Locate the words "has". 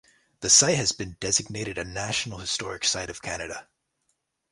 0.77-0.93